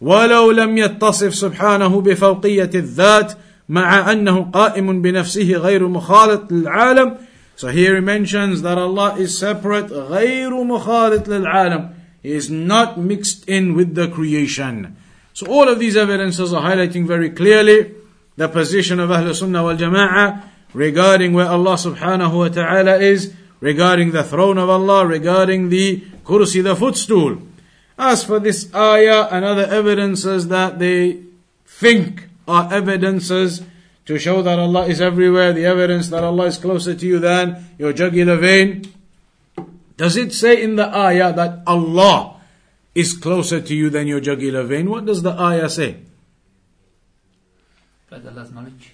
[0.02, 3.34] ولو لم يتصف سبحانه بفوقية الذات
[3.72, 7.18] مع أنه قائم بنفسه غير مخالط للعالم
[7.56, 11.90] So here he mentions that Allah is separate غير مخالط للعالم
[12.24, 14.98] He is not mixed in with the creation.
[15.34, 17.94] So all of these evidences are highlighting very clearly
[18.36, 20.44] the position of Ahl Sunnah wal Jama'ah
[20.74, 26.62] regarding where Allah subhanahu wa ta'ala is, regarding the throne of Allah, regarding the kursi,
[26.64, 27.42] the footstool.
[27.98, 31.24] As for this ayah and other evidences that they
[31.66, 33.65] think are evidences
[34.05, 37.65] to show that Allah is everywhere, the evidence that Allah is closer to you than
[37.79, 38.85] your jugular vein,
[39.97, 42.37] does it say in the ayah that Allah
[42.95, 44.91] is closer to you than your jugular vein?
[44.91, 45.97] What does the ayah say?
[48.13, 48.93] Allah's knowledge.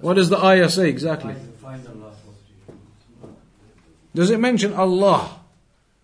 [0.00, 1.34] What does the ayah say exactly?
[4.14, 5.40] Does it mention Allah?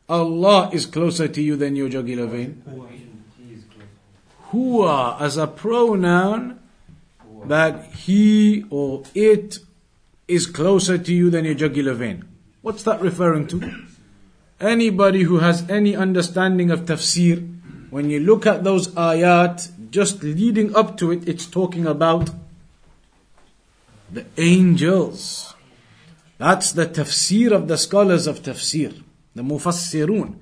[0.08, 2.62] Allah is closer to you than your jugular vein.
[4.52, 6.61] Huwa as a pronoun
[7.46, 9.58] that he or it
[10.28, 12.24] is closer to you than your jugular vein.
[12.62, 13.84] What's that referring to?
[14.60, 17.48] Anybody who has any understanding of tafsir,
[17.90, 22.30] when you look at those ayat, just leading up to it, it's talking about
[24.10, 25.54] the angels.
[26.38, 29.02] That's the tafsir of the scholars of tafsir,
[29.34, 30.36] the mufassirun.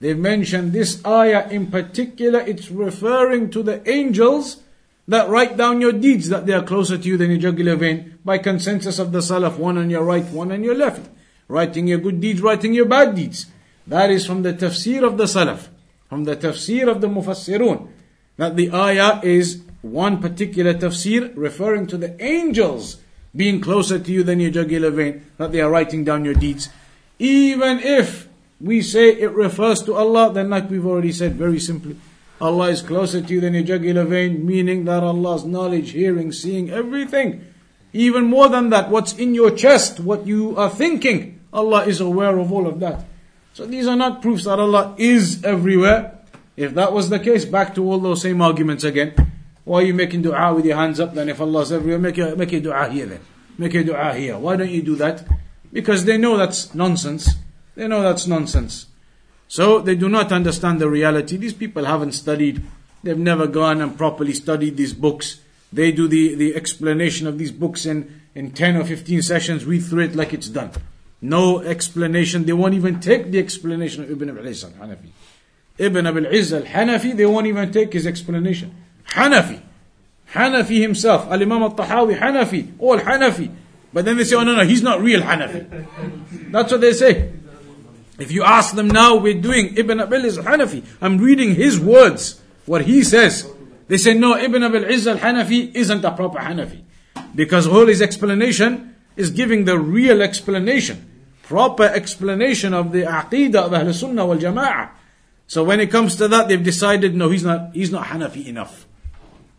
[0.00, 4.62] They mention this ayah in particular, it's referring to the angels
[5.08, 8.18] that write down your deeds, that they are closer to you than your jugular vein,
[8.24, 11.08] by consensus of the Salaf, one on your right, one on your left.
[11.48, 13.46] Writing your good deeds, writing your bad deeds.
[13.86, 15.68] That is from the tafsir of the Salaf,
[16.08, 17.88] from the tafsir of the Mufassirun.
[18.36, 22.98] That the ayah is one particular tafsir referring to the angels
[23.34, 26.68] being closer to you than your jugular vein, that they are writing down your deeds.
[27.18, 28.28] Even if
[28.60, 31.96] we say it refers to Allah, then like we've already said very simply,
[32.40, 36.70] Allah is closer to you than your jugular vein, meaning that Allah's knowledge, hearing, seeing,
[36.70, 37.44] everything.
[37.92, 42.38] Even more than that, what's in your chest, what you are thinking, Allah is aware
[42.38, 43.06] of all of that.
[43.54, 46.18] So these are not proofs that Allah is everywhere.
[46.56, 49.14] If that was the case, back to all those same arguments again.
[49.64, 51.98] Why are you making dua with your hands up then if Allah is everywhere?
[51.98, 53.20] Make a, make a dua here then.
[53.56, 54.38] Make a dua here.
[54.38, 55.26] Why don't you do that?
[55.72, 57.30] Because they know that's nonsense.
[57.74, 58.86] They know that's nonsense.
[59.48, 61.36] So they do not understand the reality.
[61.36, 62.62] These people haven't studied.
[63.02, 65.40] They've never gone and properly studied these books.
[65.72, 69.80] They do the, the explanation of these books in, in 10 or 15 sessions, read
[69.80, 70.70] through it like it's done.
[71.20, 72.44] No explanation.
[72.44, 75.08] They won't even take the explanation of Ibn Abil Izz al-Hanafi.
[75.78, 78.74] Ibn Abil Izz al-Hanafi, they won't even take his explanation.
[79.10, 79.60] Hanafi.
[80.32, 81.30] Hanafi himself.
[81.30, 82.72] Al-Imam al-Tahawi, Hanafi.
[82.78, 83.54] All Hanafi.
[83.92, 86.50] But then they say, oh no, no, he's not real Hanafi.
[86.50, 87.32] That's what they say.
[88.18, 90.84] If you ask them now, we're doing Ibn Abil Izz al-Hanafi.
[91.00, 93.50] I'm reading his words, what he says.
[93.88, 96.82] They say, no, Ibn Abil Izz al-Hanafi isn't a proper Hanafi.
[97.34, 101.10] Because all his explanation is giving the real explanation,
[101.42, 104.90] proper explanation of the Aqidah of Ahl Sunnah wal Jama'ah.
[105.46, 108.86] So when it comes to that, they've decided, no, he's not, he's not Hanafi enough.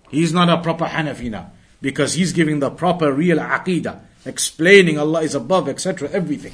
[0.09, 1.51] He's not a proper Hanafi now.
[1.81, 6.53] Because he's giving the proper real Aqidah, explaining Allah is above, etc., everything.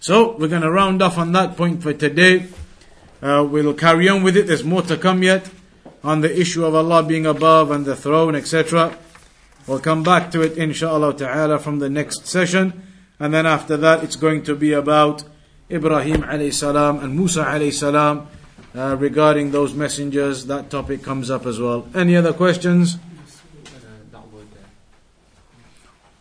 [0.00, 2.46] So we're going to round off on that point for today.
[3.22, 4.46] Uh, we'll carry on with it.
[4.46, 5.50] There's more to come yet
[6.04, 8.96] on the issue of Allah being above and the throne, etc.
[9.66, 12.82] We'll come back to it, inshallah ta'ala, from the next session.
[13.18, 15.24] And then after that, it's going to be about
[15.70, 18.28] Ibrahim alayhi salam and Musa alayhi salam
[18.76, 20.46] uh, regarding those messengers.
[20.46, 21.88] That topic comes up as well.
[21.94, 22.98] Any other questions?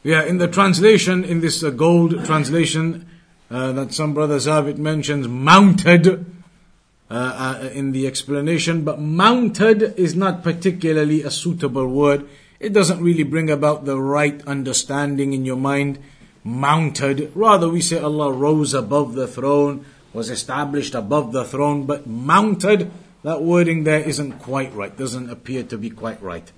[0.01, 3.07] Yeah, in the translation, in this uh, gold translation
[3.49, 6.25] uh, that some brothers have, it mentions mounted
[7.09, 12.27] uh, uh, in the explanation, but mounted is not particularly a suitable word.
[12.59, 15.99] It doesn't really bring about the right understanding in your mind.
[16.43, 17.31] Mounted.
[17.35, 22.91] Rather, we say Allah rose above the throne, was established above the throne, but mounted,
[23.23, 26.51] that wording there isn't quite right, doesn't appear to be quite right.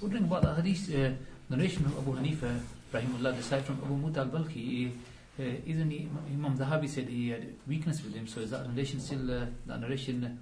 [0.00, 1.12] Wondering about the hadith uh,
[1.48, 2.60] narration of Abu Hanifa,
[2.92, 4.90] Rahimullah, aside from Abu Muta al-Balkhi, uh,
[5.38, 9.00] uh, isn't he, Imam Zahabi said he had weakness with him, so is that narration
[9.00, 10.38] still uh, that narration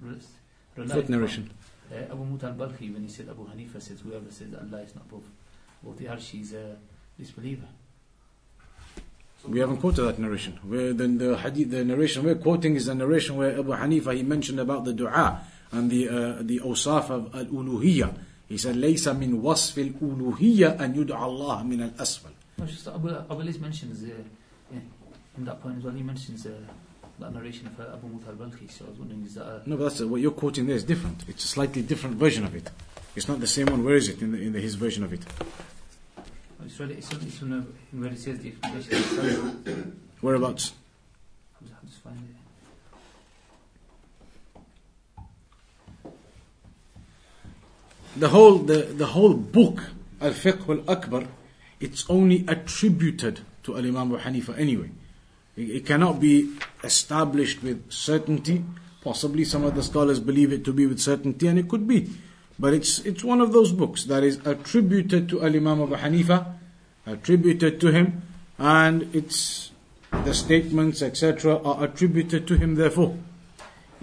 [0.77, 0.95] relies?
[0.95, 1.51] What narration?
[1.93, 5.05] Uh, Abu Muta al-Balkhi, when he said Abu Hanifa says whoever says Allah is not
[5.07, 5.25] above,
[5.83, 6.77] above the arsh is a
[7.19, 7.67] disbeliever.
[9.49, 10.59] We haven't quoted that narration.
[10.63, 14.23] Where the, the hadith, the narration we're quoting is the narration where Abu Hanifa he
[14.23, 15.41] mentioned about the du'a
[15.73, 18.17] and the uh, the awsaf of al-uluhiyya.
[18.49, 22.31] He said, "Laysa min wasf al-uluhiyya an yud'a Allah min al-asfal."
[22.65, 24.05] Just Abu, Abu Lis mentions.
[24.05, 24.23] Uh,
[25.37, 26.53] in that point as well, he mentions uh,
[27.19, 29.77] that narration of uh, Abu Muta al-Balkhi, so I was wondering, is that a, No,
[29.77, 31.25] but that's what you're quoting there is different.
[31.29, 32.71] It's a slightly different version of it.
[33.17, 33.85] It's not the same one.
[33.85, 35.23] Where is it in, the, in the, his version of it?
[36.65, 37.63] it's really, it's, uh,
[37.93, 40.01] where it says the explanation.
[40.21, 40.73] Whereabouts?
[41.61, 42.35] I'll just- find it.
[48.17, 51.25] The whole the, the whole book Al Fiqh Al Akbar,
[51.81, 54.91] it's only attributed to Al Imam Abu Hanifa anyway.
[55.57, 58.65] It, cannot be established with certainty.
[59.03, 62.11] Possibly some of the scholars believe it to be with certainty, and it could be.
[62.59, 66.55] But it's it's one of those books that is attributed to Al Imam Abu Hanifa,
[67.07, 68.23] attributed to him,
[68.59, 69.73] and it's
[70.25, 71.59] the statements etc.
[71.63, 72.77] are attributed to him.
[72.77, 73.17] Therefore,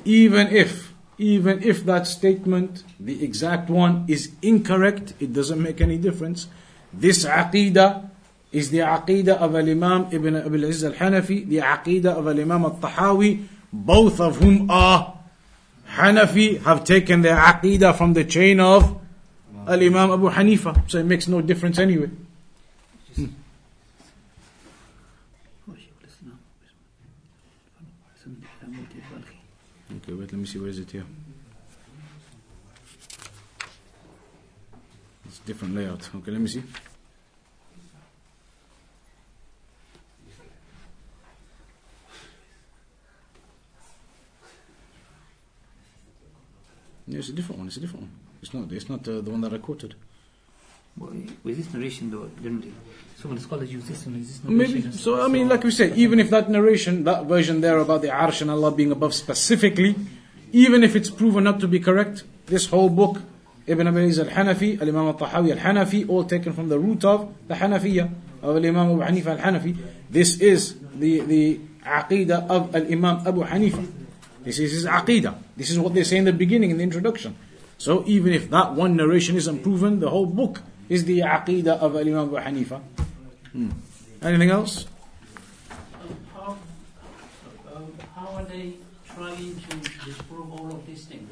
[0.05, 5.97] even if even if that statement, the exact one, is incorrect, it doesn't make any
[5.97, 6.47] difference.
[6.91, 8.10] This aqidah
[8.51, 12.71] is the aqidah of Imam Ibn Abil Izz Al Hanafi, the aqidah of Imam Al
[12.71, 15.17] Tahawi, both of whom are
[15.89, 18.99] Hanafi, have taken their aqidah from the chain of
[19.67, 20.89] Al Imam Abu Hanifa.
[20.89, 22.09] So it makes no difference anyway.
[30.03, 31.05] Okay, wait, let me see, where is it here?
[35.25, 36.09] It's different layout.
[36.15, 36.63] Okay, let me see.
[47.13, 47.67] It's a different one.
[47.67, 48.11] It's a different one.
[48.41, 48.71] It's not.
[48.71, 49.95] It's not uh, the one that I quoted.
[50.97, 51.11] Well,
[51.43, 52.73] with this narration though, generally,
[53.17, 54.91] some of the scholars use this one, is this Maybe.
[54.91, 58.09] So I mean, like we say, even if that narration, that version there about the
[58.09, 59.95] Arsh and Allah being above specifically,
[60.51, 63.21] even if it's proven not to be correct, this whole book,
[63.67, 68.11] Ibn Abi Izz al-Hanafi, Al-Imam al-Tahawi al-Hanafi, all taken from the root of the Hanafiya
[68.41, 69.77] of Al-Imam Abu Hanifa al-Hanafi.
[70.09, 74.00] This is the, the aqidah of Al Imam Abu Hanifa.
[74.43, 75.35] This is his aqidah.
[75.55, 77.35] This is what they say in the beginning, in the introduction.
[77.77, 81.95] So even if that one narration isn't proven, the whole book is the aqidah of
[81.95, 82.81] Imam Abu Hanifa.
[83.51, 83.69] Hmm.
[84.21, 84.85] Anything else?
[85.99, 86.57] Um, how,
[87.75, 88.73] um, how are they
[89.15, 91.29] trying to disprove all of these things?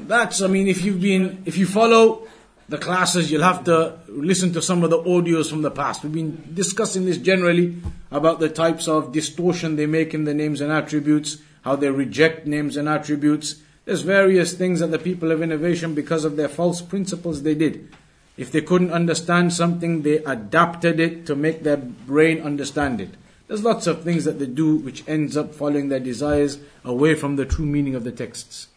[0.00, 2.26] That's, I mean, if you've been, if you follow
[2.68, 6.02] the classes, you'll have to listen to some of the audios from the past.
[6.02, 7.76] We've been discussing this generally
[8.10, 11.38] about the types of distortion they make in the names and attributes,
[11.68, 13.56] how they reject names and attributes.
[13.84, 17.94] There's various things that the people of innovation, because of their false principles, they did.
[18.38, 23.10] If they couldn't understand something, they adapted it to make their brain understand it.
[23.48, 27.36] There's lots of things that they do which ends up following their desires away from
[27.36, 28.68] the true meaning of the texts.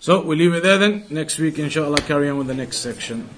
[0.00, 1.04] So we'll leave it there then.
[1.10, 3.28] Next week, inshallah, carry on with the next section.